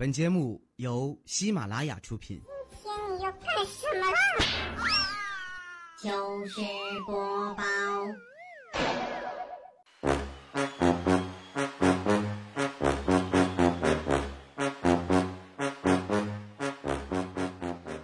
[0.00, 2.40] 本节目由喜马拉雅出品。
[2.70, 4.16] 今天你要干什么啦？
[6.02, 6.08] 糗
[6.46, 6.62] 事
[7.06, 7.62] 播报。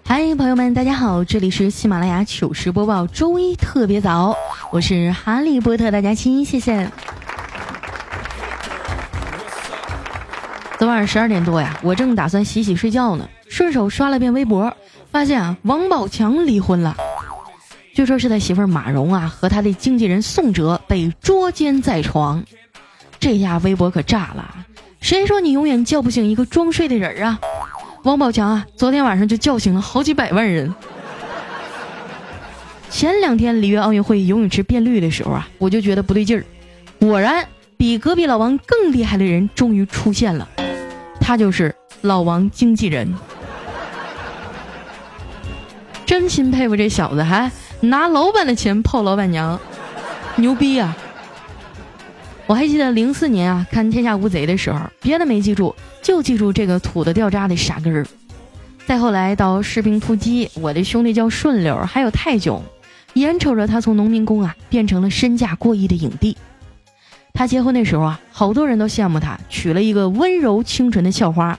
[0.04, 4.36] 嗨，朋友们，大家好，这里是喜马拉雅糗事播报，周一特别早，
[4.70, 6.92] 我是哈利波特大家亲，谢谢。
[10.78, 14.76] 昨晚上十二点多呀，我正打算洗洗睡觉呢，顺手刷了遍微博，
[15.10, 16.94] 发现啊，王宝强离婚了。
[17.94, 22.44] 据说是他媳妇马蓉啊和他的经纪人宋哲被捉奸在床，
[23.18, 24.54] 这下微博可炸了。
[25.00, 27.40] 谁说你永远叫不醒一个装睡的人啊？
[28.02, 30.74] 王宝强啊，昨天晚上就叫醒了好几百万人。
[32.90, 36.44] 前两天里约奥运会游泳池变绿的时候啊，我就觉得不对劲儿。
[37.00, 37.46] 果然，
[37.78, 40.48] 比隔壁老王更厉害的人终于出现了，
[41.20, 43.12] 他就是老王经纪人。
[46.04, 47.50] 真心佩服这小子，还
[47.80, 49.58] 拿老板的钱泡老板娘，
[50.36, 50.96] 牛逼呀！
[52.46, 58.06] 我还记得零四年啊，看《天下无贼》的时候，别的没记住，就记住这个土的掉渣的傻根儿。
[58.86, 62.62] 再后来到《士兵突击》，我的兄弟叫顺溜，还有泰囧，
[63.14, 66.36] 眼瞅着他从农民工啊变成了身价过亿的影帝。
[67.36, 71.58] 他结婚那时候啊，好多人都羡慕他娶了一个温柔清纯的校花，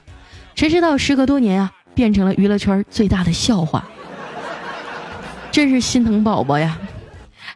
[0.56, 3.84] 谁知道时隔多年啊，变成了娱乐圈最大的笑话。
[5.52, 6.76] 真是心疼宝宝呀！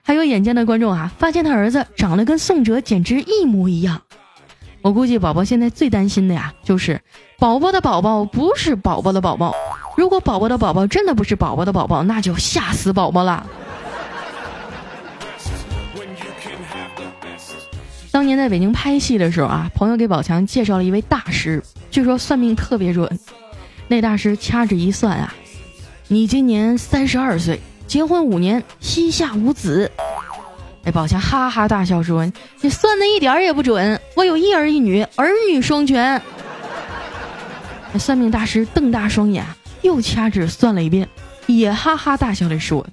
[0.04, 4.00] 还有眼尖的观众啊，发现他儿子长得跟宋哲简直一模一样。
[4.82, 7.00] 我估计宝宝现在最担心的呀，就是
[7.40, 9.52] 宝宝的宝宝不是宝宝的宝宝。
[9.96, 13.44] 如果宝宝的宝宝真的不是宝宝的宝宝，那就吓死宝宝了。
[18.12, 23.18] 当年在北京拍戏的时候啊，朋友给宝强介绍了一位大师，据说算命特别准。
[23.88, 25.34] 那大师掐指一算啊，
[26.08, 27.58] 你今年三十二岁。
[27.86, 29.90] 结婚五年，膝下无子。
[30.84, 36.20] 哎，宝强哈哈大笑说：“你算的一点儿也不准，我有一儿一女，儿女双全。”
[37.98, 39.44] 算命大师瞪大双眼，
[39.82, 41.08] 又掐指算了一遍，
[41.46, 42.86] 也哈哈大笑的说：“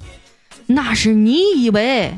[0.65, 2.13] 那是你以为。”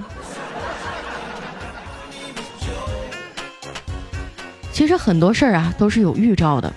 [4.72, 6.74] 其实很多事儿啊都是有预兆的。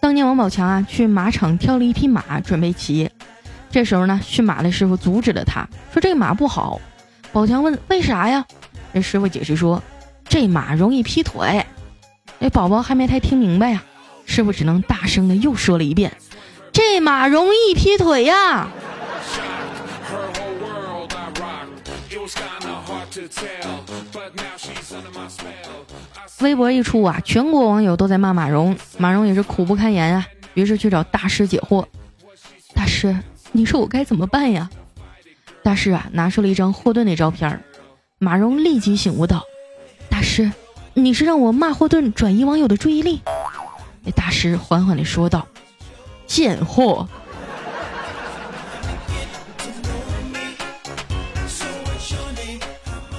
[0.00, 3.10] 当年王宝强啊去马场挑了一匹马，准备骑。
[3.70, 6.80] 这时候呢，驯马的师傅阻止了他，说：“这个马不好。”
[7.32, 8.44] 宝强问：“为啥呀？”
[8.94, 9.82] 这师傅解释说
[10.28, 11.66] ：“这马容易劈腿。”
[12.38, 13.82] 那宝宝还没太听明白呀，
[14.24, 16.16] 师傅只能大声的又说了一遍
[16.72, 18.68] ：“这马容易劈腿呀！”
[26.40, 31.84] 微博一出啊，全国网友都在骂马蓉，马蓉也是苦不堪言啊，于是去找大师解惑
[32.74, 33.16] ：“大师。”
[33.50, 34.68] 你说我该怎么办呀？
[35.62, 37.62] 大师啊，拿出了一张霍顿的照片
[38.18, 39.42] 马蓉立即醒悟道
[40.08, 40.52] ：“大师，
[40.94, 43.20] 你是让我骂霍顿转移网友的注意力？”
[44.04, 45.46] 那大师缓缓的说道
[46.26, 47.08] ：“贱货。”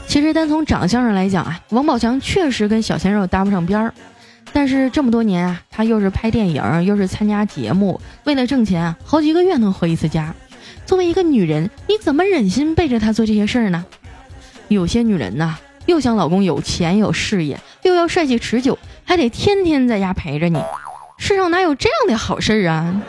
[0.10, 3.94] 其实单从长相上来讲啊，王宝强确实跟小鲜肉搭不上边儿。
[4.52, 10.34] 但是这么多年啊，他又是拍电影，又是参加节目，为了挣钱，好几个月能回一次家。
[10.84, 13.86] 作为一个女人，你怎么忍心背着他做这些事儿呢？
[14.68, 20.60] 有些女人呐，又想老公有钱有事业，又要帅气持久，还得天天在家陪着你。
[21.20, 23.00] 世上哪有这样的好事儿啊？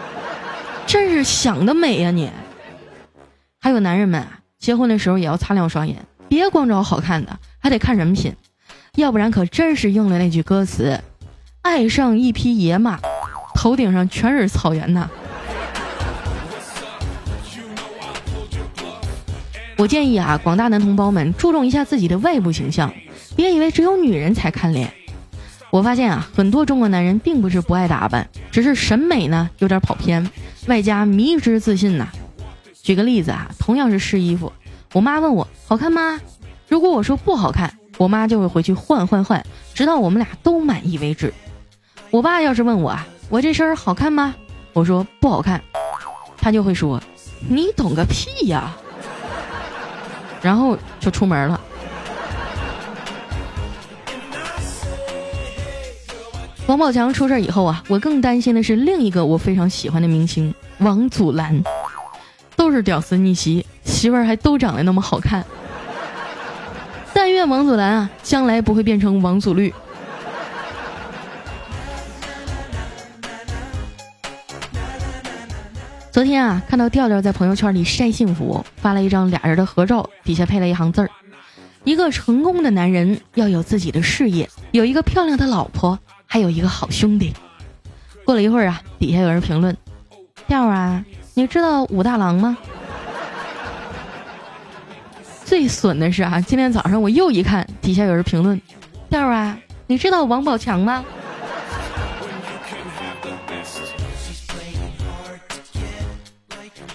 [0.87, 2.31] 真是想得美呀你！
[3.59, 5.97] 还有男人们啊，结婚的时候也要擦亮双眼，
[6.31, 8.33] 别光找好看的，还得看人品，
[8.95, 11.01] 要不然可真是应了那句歌词。
[11.61, 13.01] 爱上一匹野马，
[13.53, 15.09] 头顶上全是草原呐！
[19.77, 22.95] 我建议啊，广大男同胞们注重一下自己的外部形象，
[23.35, 24.93] 别以为只有女人才看脸。
[25.71, 30.31] 我发现啊，很多中国男人并不是不爱打扮，只是审美呢有点跑偏，
[30.69, 32.09] 外加迷之自信呐。
[32.83, 34.53] 举个例子啊，同样是试衣服，
[34.93, 36.21] 我妈问我好看吗？
[36.69, 41.33] 如果我说不好看，我妈就会回去换换换，直到我们俩都满意为止。
[42.11, 44.35] 我爸要是问我啊，我这身好看吗？
[44.73, 45.63] 我说不好看，
[46.37, 47.01] 他就会说，
[47.49, 48.77] 你懂个屁呀，
[50.43, 51.61] 然后就出门了。
[56.67, 61.63] 王宝强出事以后啊，我更担心的是另一个我非常喜欢的明星王祖蓝，
[62.57, 65.45] 都是屌丝逆袭，媳妇儿还都长得那么好看。
[67.13, 69.75] 但愿王祖蓝啊，将来不会变成王祖绿。
[76.11, 81.11] 昨天啊，看到调调在朋友圈里晒幸福，发了一张俩人的合照，底下配了一行字儿
[81.85, 87.35] ：“一个成功的男人要有自己的事业，有一个漂亮的老婆，还有一个好兄弟。”
[88.25, 89.77] 过了一会儿啊，底下有人评论
[90.47, 91.05] ：“调啊，
[91.35, 92.57] 你知道武大郎吗？”
[95.51, 98.63] 最损的是啊，今天早上我又一看，底下有人评论
[99.11, 99.59] ：“调啊，
[99.89, 101.05] 你知道王宝强吗？”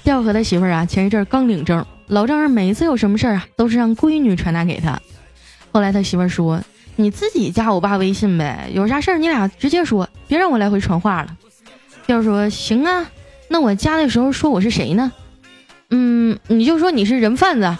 [0.05, 4.97] 调和他媳妇儿啊，前一阵儿刚领证，老丈人每一次有什么事儿啊，都是让闺女传达给他。
[5.73, 6.63] 后来他媳妇儿说
[6.95, 11.37] ：“你自己加我爸微信呗，有啥事儿你俩直接说，别让我来回传话了。”
[12.07, 13.05] 调说：“行啊，
[13.49, 15.11] 那我加的时候说我是谁呢？
[15.89, 17.77] 嗯，你就说你是人贩子。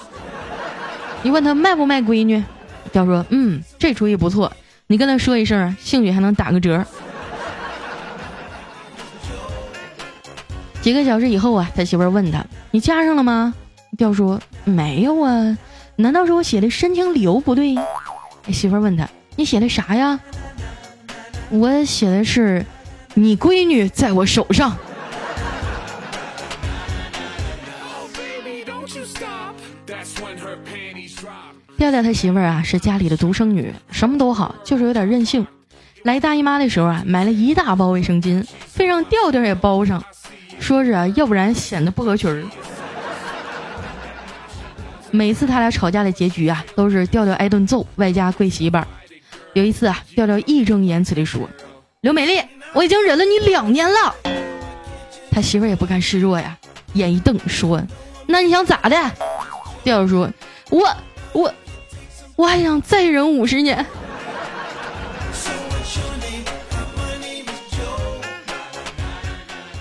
[1.25, 2.44] 你问他卖不卖闺女？
[2.92, 4.54] 调说：嗯，这主意不错，
[4.86, 6.86] 你跟他说一声，兴许还能打个折。
[10.83, 13.56] ”几个小时以后啊，他媳妇儿问他：“你加上了吗？”
[13.98, 15.57] 调说：“没有啊，
[15.95, 17.75] 难道是我写的申请理由不对？”
[18.54, 20.19] 媳妇儿问他：“你写的啥呀？”
[21.50, 22.63] 我写的是
[23.16, 24.78] ：“你闺女在我手上。”
[31.77, 35.45] 调调他媳妇儿啊是家里的独生女，什么都好，就是有点任性。
[36.04, 40.04] 来大姨妈的时候啊，买了一大包卫生巾，非让调调也包上。
[40.60, 42.44] 说是啊，要不然显得不合群儿。
[45.12, 48.88] 每次他俩吵架的结局啊，都是调调挨顿揍，外加跪洗衣板。
[49.54, 51.50] 有一次啊，调调义正言辞地说
[52.01, 52.42] ：“刘美丽，
[52.74, 54.16] 我已经忍了你两年了。”
[55.31, 56.57] 他媳妇儿也不甘示弱呀，
[56.94, 57.81] 眼一瞪说
[58.28, 58.95] ：“那你想咋的？”
[59.83, 60.30] 调调说
[60.71, 60.88] ：“我
[61.33, 61.54] 我
[62.35, 63.85] 我还想再忍五十年。”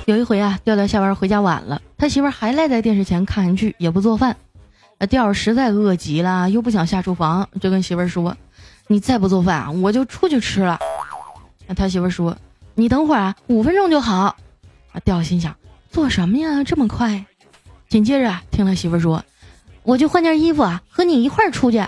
[0.07, 4.37] 有一回啊，调调下班回家晚了，他媳妇儿还赖在电视前看剧，也不做饭。
[4.99, 8.37] 那调实在饿极了，又不想下厨房，就跟媳妇儿说
[8.87, 10.79] ：“你再不做饭啊，我就出去吃了。”
[11.67, 12.37] 那他媳妇儿说
[12.77, 14.37] ：“你等会儿啊，五分钟就好。”
[14.93, 15.57] 啊，调心想：
[15.91, 17.25] 做什么呀，这么快？
[17.89, 19.25] 紧接着啊，听他媳妇儿说
[19.85, 21.83] ：“我就换件衣服啊，和你一块儿出去。”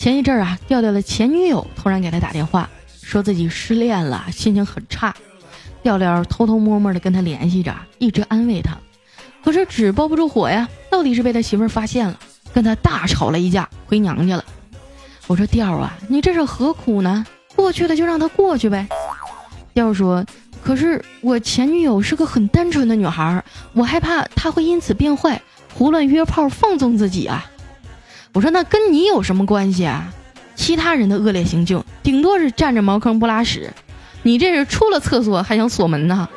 [0.00, 2.70] 前一阵儿啊，调调的前女友突然给他打电话，
[3.02, 5.14] 说自己失恋了，心情很差。
[5.82, 8.74] 调调偷偷摸摸的跟他联系着，一直安慰他。
[9.44, 12.18] 可是纸包不住火呀，到底是被他媳妇儿发现了，
[12.54, 14.44] 跟他大吵了一架，回娘家了。
[15.26, 17.26] 我说调啊，你这是何苦呢？
[17.54, 18.88] 过去的就让他过去呗。
[19.74, 20.24] 调说，
[20.64, 23.44] 可是我前女友是个很单纯的女孩，
[23.74, 25.42] 我害怕她会因此变坏，
[25.74, 27.44] 胡乱约炮，放纵自己啊。
[28.32, 30.12] 我说那跟你有什么关系啊？
[30.54, 33.72] 其他人的恶劣行径，顶多是占着茅坑不拉屎，
[34.22, 36.28] 你这是出了厕所还想锁门呢？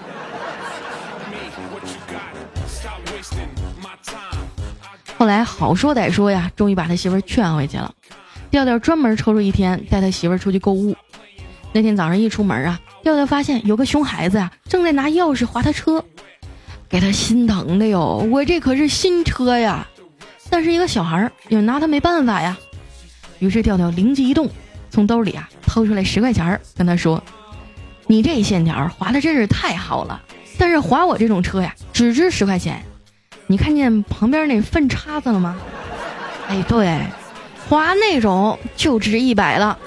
[5.17, 7.93] 后来好说歹说呀，终于把他媳妇儿劝回去了。
[8.49, 10.95] 调调专门抽出一天带他媳妇儿出去购物。
[11.71, 16.03] 那天早上一出门啊，调调发现有个熊孩子呀，正在拿钥匙划他车，
[16.89, 18.25] 给他心疼的哟。
[18.31, 19.87] 我这可是新车呀。
[20.49, 22.57] 但是一个小孩儿也拿他没办法呀，
[23.39, 24.49] 于是调调灵机一动，
[24.89, 27.23] 从兜里啊掏出来十块钱儿，跟他说
[28.07, 30.21] ：“你这线条划的真是太好了，
[30.57, 32.83] 但是划我这种车呀，只值十块钱。
[33.47, 35.57] 你看见旁边那粪叉子了吗？
[36.47, 36.99] 哎，对，
[37.67, 39.77] 划那种就值一百了。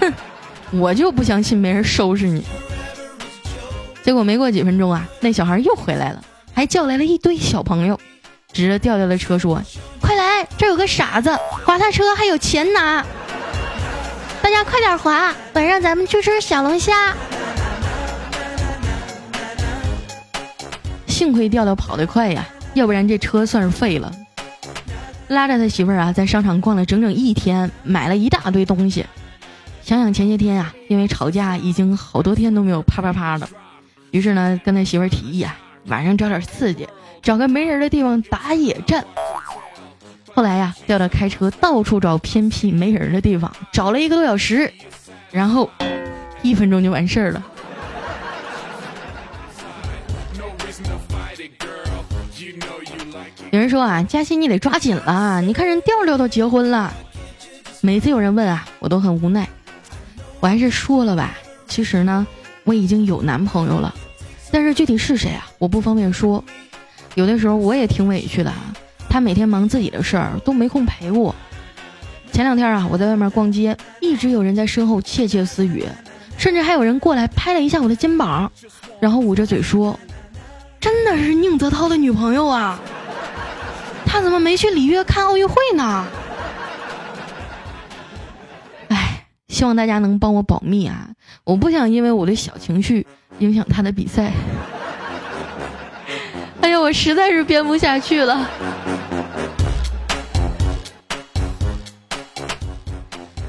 [0.00, 0.12] 哼，
[0.72, 2.44] 我就不相信没人收拾你。
[4.02, 7.98] 结果没过几分钟啊，那小孩又回来了，还叫来了一堆小朋友。”
[8.52, 9.62] 指着调调的车说
[10.00, 13.04] ：“快来，这有个傻子划他车还有钱拿，
[14.42, 17.14] 大家快点划，晚上咱们去吃小龙虾。”
[21.06, 22.44] 幸亏调调跑得快呀，
[22.74, 24.12] 要不然这车算是废了。
[25.28, 29.06] 拉着他媳妇儿啊，在商场逛了整整一天，买了一大堆东西。
[29.82, 33.48] 想想前些天啊，因为吵架已经好多天都没有啪啪啪了，
[34.10, 35.56] 于是呢，跟他媳妇儿提议啊，
[35.86, 36.86] 晚上找点刺激。
[37.22, 39.04] 找个没人的地方打野战。
[40.34, 44.72] 后来呀，调调开车到处找偏僻没人的地方，找了一个多小时，
[45.30, 45.70] 然后
[46.42, 47.42] 一分钟就完事儿了。
[53.50, 56.92] 有人说啊，嘉欣你得抓紧了，你看人调调都结婚了。
[57.82, 59.46] 每次有人问啊，我都很无奈，
[60.40, 61.36] 我还是说了吧。
[61.68, 62.26] 其实呢，
[62.64, 63.94] 我已经有男朋友了，
[64.50, 66.42] 但是具体是谁啊，我不方便说。
[67.14, 68.52] 有的时候我也挺委屈的，
[69.08, 71.34] 他每天忙自己的事儿，都没空陪我。
[72.32, 75.84] 前两天啊，我在外面逛街，一直有人在身后窃窃私语，
[76.38, 78.50] 甚至还有人过来拍了一下我的肩膀，
[78.98, 80.00] 然后捂着嘴说
[80.80, 82.80] ：“真的是宁泽涛的女朋友啊，
[84.06, 86.06] 他怎么没去里约看奥运会呢？”
[88.88, 91.10] 哎，希望大家能帮我保密啊！
[91.44, 93.06] 我不想因为我的小情绪
[93.40, 94.32] 影响他的比赛。
[96.62, 98.48] 哎呀，我实在是编不下去了。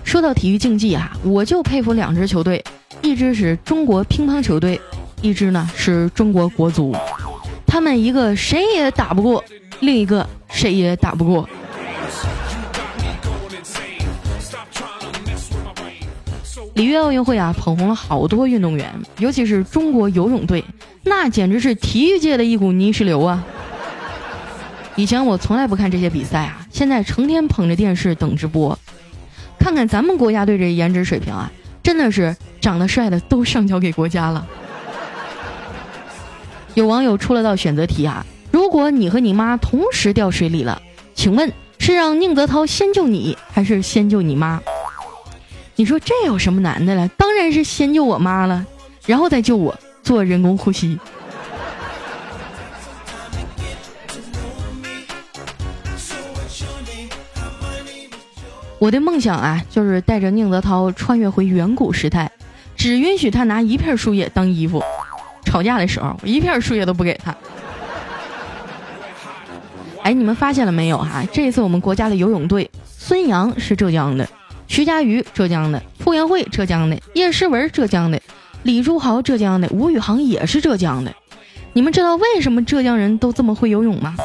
[0.03, 2.63] 说到体育竞技啊，我就佩服两支球队，
[3.03, 4.82] 一支是中国乒乓球队，
[5.22, 6.96] 一支呢是中国国足。
[7.67, 9.43] 他们一个谁也打不过，
[9.82, 11.48] 另一个谁也打不过。
[16.75, 20.63] 里约奥运会啊，捧红了好多运动员，尤其是中国游泳队，
[21.03, 23.43] 那简直是体育界的一股泥石流啊！
[24.95, 28.77] 以前我从来不看这些比赛啊，现在成天捧着电视等直播，
[29.59, 31.51] 看看咱们国家队这颜值水平啊，
[31.83, 34.47] 真的是长得帅的都上交给国家了。
[36.73, 40.81] 有网友出了道选择题啊，如果你和你妈同时掉水里了，
[41.13, 44.59] 请问是让宁泽涛先救你，还是先救你妈？
[45.75, 47.07] 你说这有什么难的了？
[47.17, 48.65] 当然是先救我妈了，
[49.07, 50.99] 然后再救我做人工呼吸。
[58.77, 62.29] 我的梦想啊，就是带着宁泽涛穿越回远古时代，
[62.75, 64.83] 只允许他拿一片树叶当衣服，
[65.45, 67.33] 吵架的时候一片树叶都不给他。
[70.03, 71.23] 哎，你们发现了没有哈？
[71.31, 74.27] 这次我们国家的游泳队，孙杨是浙江的。
[74.73, 78.17] 徐嘉余，浙江的；傅园慧，浙江的；叶诗文，浙江的；
[78.63, 81.13] 李书豪，浙江的；吴宇航也是浙江的。
[81.73, 84.15] 你们知道为什么浙江人都这么会游泳吗？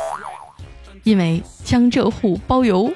[1.03, 2.91] 因为江浙沪包邮。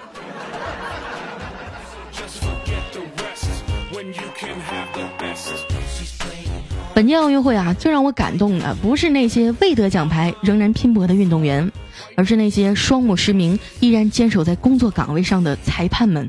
[6.95, 11.71] 本届奥运会啊，最让我感动的不是那些未得奖牌仍然拼搏的运动员，
[12.17, 16.27] 而是那些双目失明依然坚守在工作岗位上的裁判们。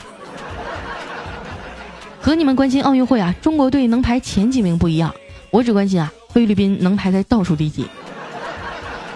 [2.24, 5.14] 和你们关心奥运会啊，中国队能排前几名不一样，
[5.52, 7.86] 我只关心啊，菲律宾能排在倒数第几。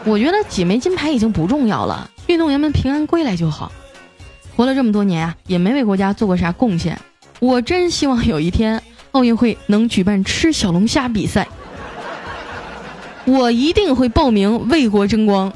[0.03, 3.71] 我觉得几枚金牌已经不重要了，运动员们平安归来就好。
[4.57, 6.99] 活了这么多年啊，也没为国家做过啥贡献。
[7.39, 11.47] 我真希望有一天奥运会能举办吃小龙虾比赛，
[13.23, 15.53] 我一定会报名为国争光。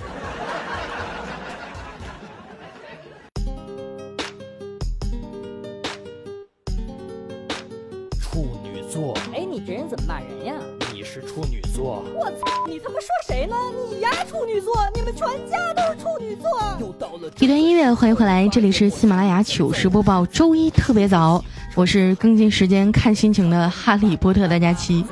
[17.41, 21.43] 一段音乐，欢迎回来，这里是喜马拉雅糗事播报，周一特别早，
[21.73, 25.03] 我是更新时间看心情的哈利波特大家期。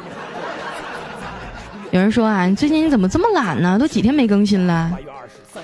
[1.90, 3.80] 有人说啊，最近你怎么这么懒呢？
[3.80, 4.96] 都几天没更新了。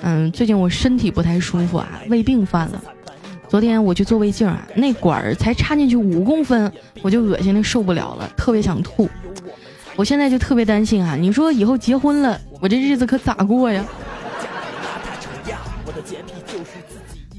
[0.02, 2.82] 嗯，最近我身体不太舒服啊，胃病犯了。
[3.46, 9.08] 昨天我去做胃镜啊，那管儿才插进去五公分，我就恶心的受不了了，特别想吐。
[9.94, 13.84] 我现在就特别担心啊，你说以后结婚了，我这日子可咋过呀？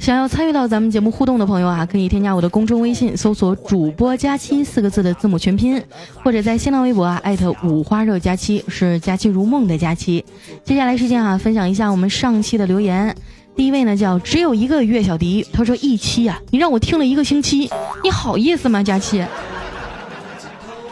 [0.08, 5.84] 想要参与到咱们节目互动的朋友啊，可以添加我的公众微信，搜索“主播佳期”四个字的字母全拼，
[6.24, 10.24] 或者在新浪微博啊艾特五花肉佳期，是佳期如梦的佳期。
[10.64, 13.14] 接下来时间啊，分享一下我们上期的留言。
[13.58, 17.70] 第一位呢叫只有一个岳小迪，他说一期啊，你让我听了一个星期，
[18.02, 18.82] 你好意思吗？
[18.82, 19.20] 佳期，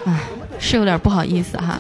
[0.04, 0.20] 哎，
[0.60, 1.80] 是有点不好意思哈。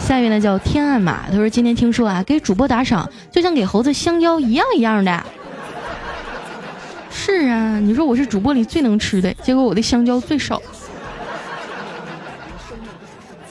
[0.00, 5.24] 下一位呢叫天暗马，他说今天听说啊，给主播打赏就像给猴子香蕉一样一样的。
[7.24, 10.60] 是啊，你说我是主播里最能吃的，结果我的香蕉最少。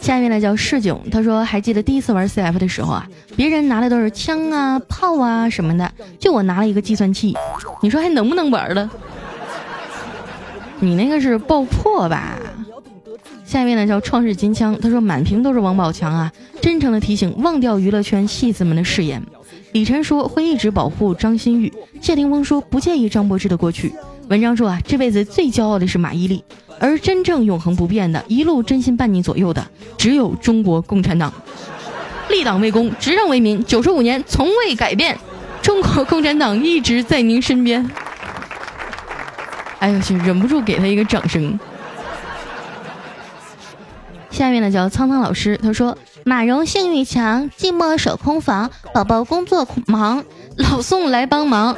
[0.01, 7.33] 下一位呢叫市囧，他说还记得第一次玩 CF 的时候啊，别人拿的都是枪啊、炮啊什么的，就我拿了一个计算器，
[7.81, 8.91] 你说还能不能玩了？
[10.81, 12.37] 你那个是爆破吧？
[13.45, 16.29] 下一位呢叫创世金枪，他说满屏都是王宝强啊，
[16.61, 19.23] 真诚的提醒忘掉娱乐圈戏子们的誓言。
[19.73, 23.93] 李晨说会一直保护张馨予，谢霆锋说不介意张柏芝的过去。
[24.27, 26.41] 文章说啊，这辈子最骄傲的是马伊琍，
[26.79, 29.65] 而真正永恒不变的，一路真心伴你左右的，
[29.97, 31.33] 只有中国共产党。
[32.29, 35.17] 立党为公，执政为民，九十五年从未改变，
[35.61, 37.89] 中国共产党一直在您身边。
[39.79, 41.57] 哎呦去，忍不住给他一个掌声。
[44.29, 45.97] 下面呢叫苍苍老师，他说。
[46.23, 50.23] 马蓉性欲强，寂寞守空房，宝宝工作忙，
[50.55, 51.75] 老宋来帮忙。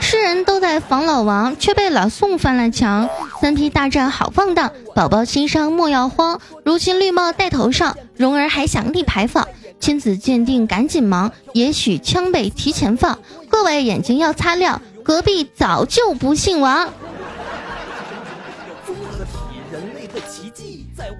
[0.00, 3.08] 世人都在防老王，却被老宋翻了墙。
[3.40, 6.40] 三 P 大战好放荡，宝宝心伤莫要慌。
[6.64, 9.46] 如今绿帽戴头上，蓉儿还想立牌坊。
[9.78, 13.18] 亲子鉴定赶紧忙，也许枪被提前放。
[13.48, 16.88] 各位眼睛要擦亮，隔壁早就不姓王。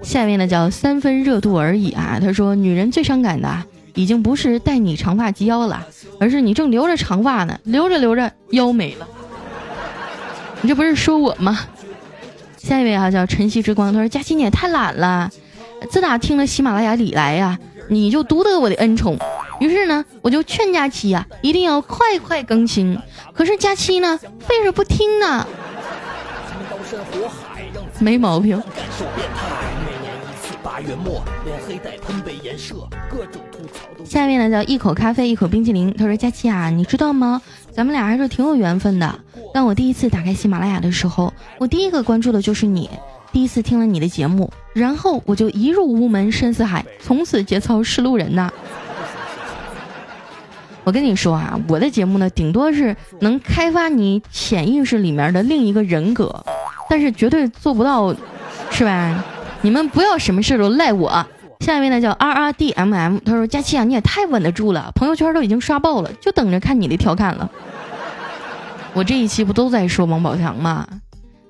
[0.01, 2.19] 下面呢叫三分热度而已啊。
[2.21, 3.63] 他说，女人最伤感的，
[3.93, 5.85] 已经不是带你长发及腰了，
[6.19, 9.07] 而是你正留着长发呢，留着留着腰没了。
[10.61, 11.59] 你这不是说我吗？
[12.57, 15.29] 下一位啊叫晨曦之光，他说佳琪你也太懒了，
[15.89, 17.59] 自打听了喜马拉雅里来呀。
[17.89, 19.19] 你就独得我的恩宠，
[19.59, 22.97] 于是呢，我就劝佳期呀，一定要快快更新。
[23.33, 25.45] 可是佳期呢，非是不听呢。
[28.03, 28.61] 没毛病。
[34.03, 37.41] 下面呢叫一口咖啡一口冰淇淋，他说佳琪啊，你知道吗？
[37.71, 39.19] 咱们俩还是挺有缘分的。
[39.53, 42.89] 当我第一次打开喜马拉雅的时候，我第一个关注的就是你。
[43.31, 48.51] 第一次听了你的节目，然后我就一入屋门深似海，从此节操是路人呐。
[50.83, 56.45] 我跟你说啊，我的节目呢，顶多是能开发你潜意识里面的另一个人格，
[56.93, 58.15] 但是绝对做不到，
[58.69, 59.25] 是吧？
[59.63, 61.25] 你们不要什么事都赖我。
[61.61, 67.49] 下一位呢叫 R R D M M，他说佳期啊，你也太稳得住了，朋友圈都已经刷爆了，就等着看你的调侃了。
[68.93, 70.87] 我这一期不都在说王宝强吗？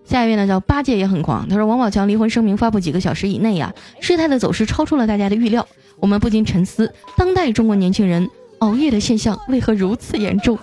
[0.05, 5.67] 下一位呢叫八戒也很狂，他说王宝强离婚声明发布几个小时以内呀，事态的走势超出了大家的预料，
[5.99, 10.57] 我们不禁沉思，当代中国年轻人熬夜的现象为何如此严重？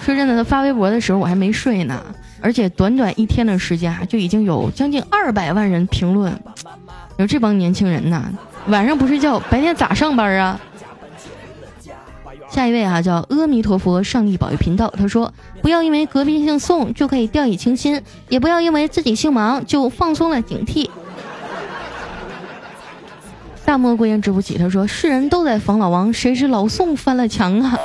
[0.00, 2.02] 说真的，他发微博的时候我还没睡呢，
[2.44, 6.30] 而且短短一天的时间啊，就已经有将近二百万人评论，
[7.16, 8.22] 你说这帮年轻人呐，
[8.66, 10.60] 晚上不睡觉，白天咋上班啊？
[12.50, 14.92] 下一位啊，叫阿弥陀佛上帝保佑频道。
[14.94, 15.32] 他说
[15.62, 20.90] ：“不要因为隔壁姓宋就可以掉以轻心，也不要因为自己姓王就放松了警惕。”
[23.64, 24.58] 大漠孤烟直不起。
[24.58, 27.78] 他说：“世人都在防老王，谁知老宋翻了墙啊？”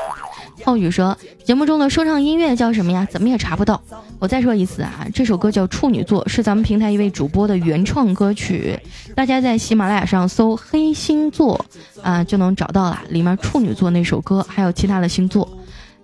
[0.64, 3.08] 浩宇说：“节目中的说唱音乐叫什么呀？
[3.10, 3.82] 怎么也查不到。
[4.20, 8.78] 我再说一次啊，这首歌叫《处女座》，是咱们平台一位主播的原创歌曲。
[9.16, 11.66] 大家在喜马拉雅上搜‘黑星座’
[12.04, 13.00] 啊，就能找到了。
[13.10, 15.48] 里面处女座那首歌，还有其他的星座。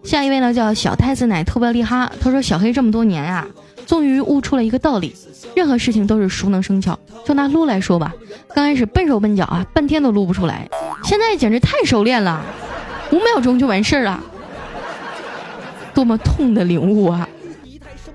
[0.03, 2.09] 下一位呢，叫小太子奶特别厉害。
[2.21, 3.45] 他说：小黑这么多年啊，
[3.85, 5.13] 终于悟出了一个道理：
[5.55, 6.97] 任何事情都是熟能生巧。
[7.25, 8.13] 就拿撸来说吧，
[8.53, 10.69] 刚开始笨手笨脚啊，半天都撸不出来，
[11.03, 12.41] 现在简直太熟练了，
[13.11, 14.23] 五秒钟就完事儿了。”
[15.95, 17.27] 多么痛的领悟啊！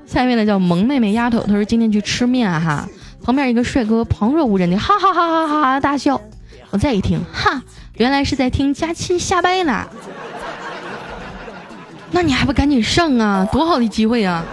[0.06, 2.86] 下一位呢叫萌妹妹丫头，她说今天去吃面哈，
[3.22, 6.20] 旁边一个帅哥旁若无人的哈哈哈哈哈哈大笑，
[6.70, 7.62] 我再一听，哈，
[7.94, 9.86] 原来是在听佳期瞎掰呢。
[12.10, 13.48] 那你还不赶紧上啊？
[13.50, 14.44] 多好的机会啊！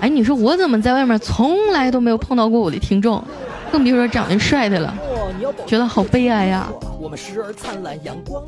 [0.00, 3.24] 哎，你说我怎么在外面从来都没有碰到过我的听众，
[3.72, 4.94] 更别说长得帅的了，
[5.66, 6.68] 觉得好悲哀呀。
[7.00, 8.42] 我们时而灿烂阳光。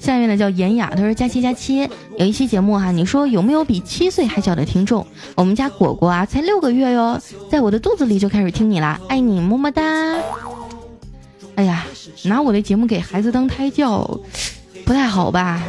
[0.00, 5.06] 下面呢叫严雅，他说佳期佳期，有一期节目哈，你说有没有比七岁还小的听众？
[5.34, 9.82] 我们家果果啊，才六个月哟，在我的肚子里就开始听你啦，爱你么么哒。
[11.54, 11.84] 哎呀，
[12.24, 14.18] 拿我的节目给孩子当胎教，
[14.86, 15.62] 不太好吧？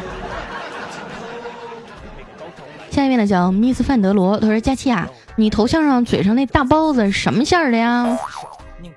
[2.90, 8.18] 下一位呢叫 Miss 范德罗，他说佳期啊，你头像上嘴上那大包子什么馅儿的呀？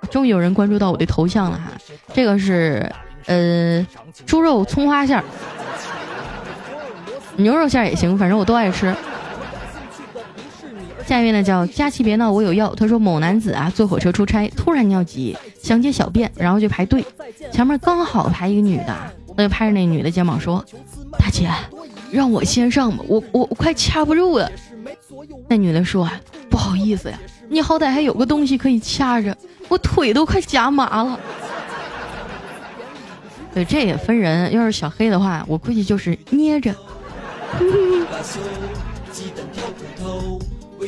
[0.10, 1.74] 终于有人关注到我的头像了哈，
[2.14, 2.90] 这个是。
[3.28, 3.86] 呃，
[4.26, 5.24] 猪肉葱花馅儿，
[7.38, 8.96] 牛肉馅儿也行，反正我都爱吃。
[11.06, 12.74] 下面呢叫佳琪别闹，我有药。
[12.76, 17.06] 他说某男子啊坐火车出差，突然尿急，想解小便，然后就排队，
[17.52, 18.96] 前面刚好排一个女的，
[19.38, 20.66] 那就拍着那女的肩膀说
[21.20, 21.48] ：“大姐，
[22.12, 24.52] 让我先上吧，我我我快掐不住了。”
[25.48, 26.10] 那女的说
[26.50, 29.36] ：“不好意思呀，你好歹还有个东西可以掐着，
[29.68, 31.20] 我腿都快夹麻了。”
[33.56, 34.52] 对，这也分人。
[34.52, 36.76] 要是小黑的话，我估计就是捏着。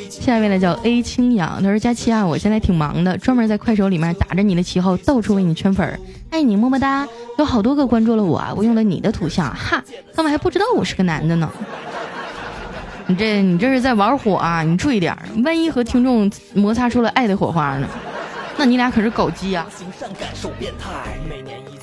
[0.09, 5.97] 下一位呢叫 A 清扬，他说：“佳期啊，我现在挺忙的，专门在快手里面打着你的旗号，到处为你圈粉，
[6.29, 7.07] 爱你么么哒。
[7.37, 9.81] 有好多个关注了我，我用了你的图像，哈，
[10.13, 11.49] 他们还不知道我是个男的呢。
[13.05, 14.61] 你这你这是在玩火啊？
[14.61, 17.87] 你注意点，万一和听众摩擦出了爱的火花呢？
[18.57, 21.76] 那你俩可是狗基啊！”行善感受变态每年一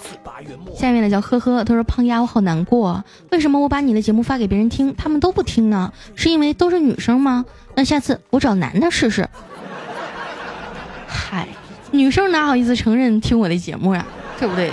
[0.77, 5.93] 下面的叫呵呵，他说胖丫我好难过，为什么我把你的节目发给别人听，他们都不听呢？
[6.15, 7.45] 是因为都是女生吗？
[7.75, 9.29] 那下次我找男的试试。
[11.07, 11.49] 嗨，
[11.93, 14.05] 女生哪好意思承认听我的节目呀？
[14.39, 14.73] 对不对？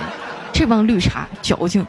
[0.52, 1.86] 这帮绿茶矫情。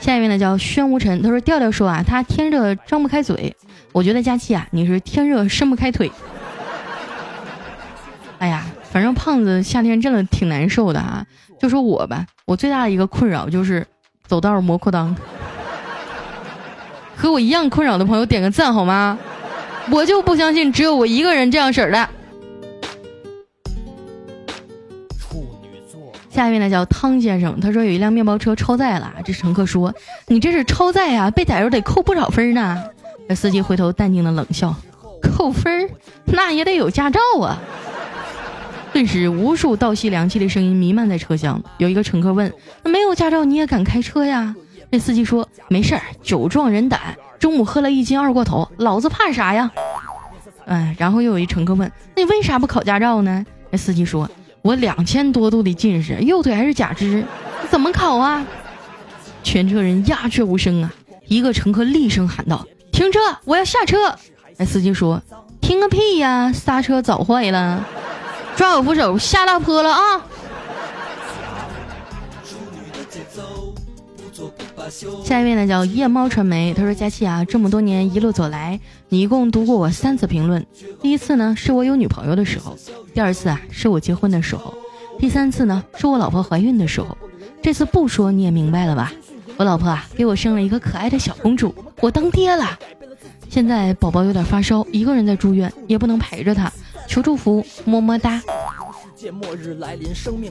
[0.00, 3.54] 下一位呢叫宣无尘，他说调调说啊，他天热张不开嘴，
[3.92, 6.10] 我觉得佳期啊，你是天热伸不开腿。
[8.38, 11.24] 哎呀，反正胖子夏天真的挺难受的啊。
[11.58, 13.86] 就说我吧，我最大的一个困扰就是
[14.26, 15.14] 走道磨裤裆。
[17.14, 19.18] 和我一样困扰的朋友点个赞好吗？
[19.90, 22.08] 我就不相信只有我一个人这样式儿的。
[26.30, 29.92] 下一位呢叫汤先生，他说有一辆面包车超载了，这乘客说
[30.28, 32.82] ：“你这是超载啊，被逮住得扣不少分呢。”
[33.28, 34.74] 这司机回头淡定的冷笑
[35.36, 35.90] ：“扣分
[36.24, 37.60] 那也得有驾照啊。”
[38.92, 41.62] 顿时，无数倒吸凉气的声音弥漫在车厢。
[41.78, 44.54] 有一个乘客问：“那没有驾照你也敢开车呀？”
[44.90, 47.00] 这司机说：“没事儿，酒壮人胆。
[47.38, 49.70] 中午喝了一斤二锅头，老子怕啥呀？”
[50.66, 54.28] 哎，然后又有一乘客问：“那为啥不考驾照呢？”那司机说。
[54.62, 57.24] 我两千多度的近视，右腿还是假肢，
[57.70, 58.46] 怎么考啊？
[59.42, 60.92] 全车人鸦雀无声啊！
[61.28, 63.18] 一个乘客厉声喊道：“停车！
[63.46, 63.96] 我要下车！”
[64.58, 65.22] 那，司机说
[65.62, 66.52] ：“停个屁呀！
[66.52, 67.88] 刹车早坏了，
[68.60, 70.20] 抓好扶手，下大坡了啊！”
[75.24, 80.66] 下一位呢叫夜猫传媒，他说：“佳期啊，这么多年一路走来，你一共读过我三次评论。
[81.00, 82.76] 第一次呢是我有女朋友的时候，
[83.14, 84.74] 第二次啊是我结婚的时候，
[85.18, 87.16] 第三次呢是我老婆怀孕的时候。
[87.62, 89.10] 这次不说你也明白了吧？
[89.56, 92.78] 我老婆啊给我生了一个可爱的小公主，我当爹了。
[93.48, 96.70] 现在宝宝有点发烧，一个人在住院，也不能陪着他，
[97.10, 98.40] 求祝福，么么哒。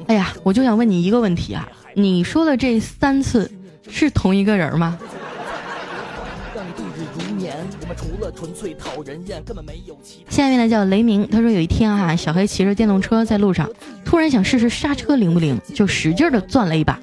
[0.08, 3.50] 哎呀，我就想问你一个问题啊，你说的这三次。”
[3.92, 5.00] 是同一个人吗？
[10.30, 13.68] 下一位呢叫雷鸣，他说有一天啊，小黑骑着电动车在路上，
[14.06, 17.00] 突然想试试刹车灵不灵，就使劲的攥了一把，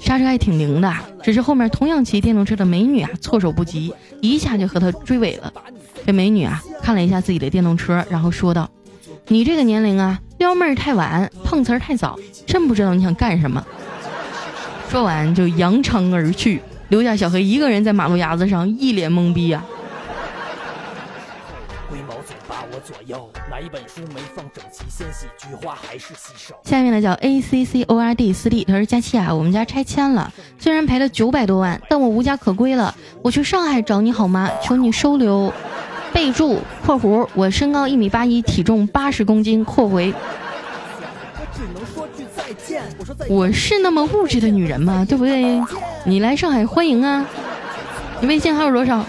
[0.00, 5.52] 刹车还挺灵的，只是后面同样骑电动车的美女啊措手不及，一下就和他追尾了。
[6.04, 8.68] 这美女啊看了一下自己的电动车，然后说道
[9.28, 13.64] ：“你这个年龄啊，撩妹太晚，碰瓷儿太早，真不知道你想干什么。”
[14.90, 19.64] 说完就扬长而去，留下小黑一个人在马路牙子上一脸懵逼啊
[23.06, 23.18] 呀。
[26.62, 34.50] 下面呢叫 A C C O R D 四 D，他说佳期啊，我们家拆迁了，虽然赔了九百多万，但我无家可归了，我去上海找你好吗？
[34.62, 35.52] 求你收留。
[36.12, 40.12] 备注（括弧）我身高一米八一，体重八十公斤（括回）。
[43.28, 45.06] 我是那么物质的女人吗？
[45.08, 45.62] 对不对？
[46.04, 47.24] 你来上海欢迎啊！
[48.20, 49.06] 你微信号是多少？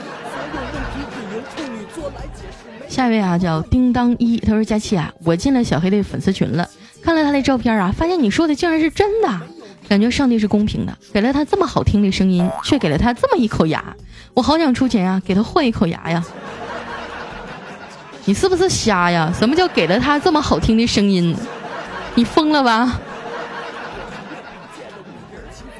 [2.91, 6.67] 下一位啊，叫叮当一，他说佳琪啊，我进了小黑的粉丝群了，
[7.01, 9.29] 看了他的照片啊，发现你说的竟然是真的，
[9.87, 13.95] 感觉上帝是公平的，给了他这么好听的声音，却给了他这么一口牙，
[14.33, 16.21] 我好想出钱啊，给他换一口牙呀！
[18.25, 19.33] 你是不是瞎呀？
[19.33, 21.33] 什么叫给了他这么好听的声音？
[22.15, 22.99] 你疯了吧？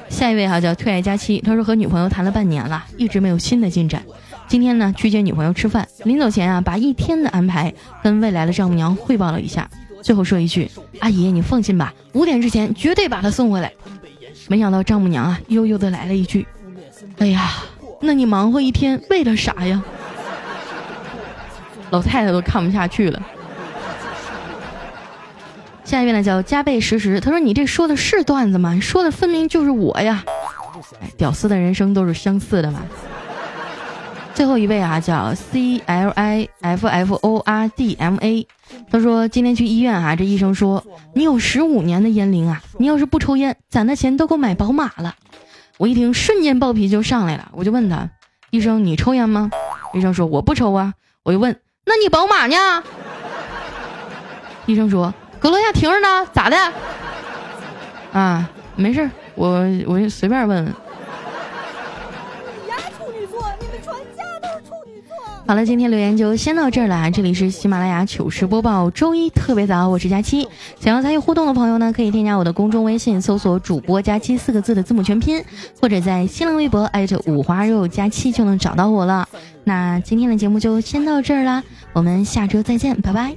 [0.08, 4.02] 下一位哈叫退爱佳期，他说和女朋友谈了半年了，一直没有新的进展。
[4.48, 9.68] 今天呢去接女朋友吃饭，临走前啊把一天的安排跟未来的丈母娘汇报了一下，
[10.02, 13.72] 最后说一句：“阿姨你放心吧，五点之前绝对把她送回来。”
[14.48, 16.46] 没想到丈母娘啊悠悠的来了一句
[17.18, 17.50] ：“哎呀，
[18.00, 19.82] 那你忙活一天为了啥呀？”
[21.90, 23.22] 老太太都看不下去了。
[25.84, 28.78] 下一位呢叫加倍实时，他说：“你这说的是段子吗？
[28.80, 30.24] 说的分明就是我呀！
[31.00, 32.82] 哎，屌丝的人生都是相似的嘛。”
[34.34, 38.46] 最后一位啊叫 C L I F F O R D M A，
[38.90, 45.14] 他说：“今天去医院啊，这医生说你有十五年的烟龄啊，你要是不抽烟，攒的钱都够买宝马了。”
[45.78, 48.10] 我一听，瞬间暴脾气就上来了，我就问他
[48.50, 49.50] ：“医生，你抽烟吗？”
[49.94, 52.56] 医生说：“我不抽啊。”我就问：“那你宝马呢？”
[54.66, 55.12] 医生说。
[55.40, 56.56] 搁楼下停着呢，咋的？
[58.12, 60.72] 啊，没事我我就随便问问。
[65.44, 67.10] 好了，今天留言就先到这儿了。
[67.10, 70.48] 这里是喜马拉雅糗事播报，周一特别早，我是佳期。
[70.80, 75.44] 想要参与互动的朋友呢，可以添加我的公众微信，搜索“主播佳期”四个字的字母全拼，
[75.80, 79.28] 或者在新浪微博艾特五花肉佳期就能找到我了。
[79.64, 83.36] 那今天的节目就先到这儿啦，我们下周再见，拜拜。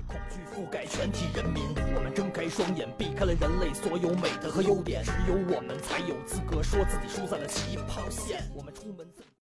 [2.47, 8.37] 双眼避开了人类所有美德和优点，只有我们才有资格说自己输在了起跑线。
[8.55, 9.14] 我们出门。